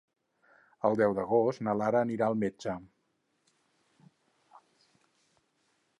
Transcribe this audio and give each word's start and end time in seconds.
El 0.89 0.97
deu 1.01 1.13
d'agost 1.19 1.63
na 1.67 1.75
Lara 1.81 2.01
anirà 2.07 2.31
al 2.31 2.39
metge. 2.45 2.75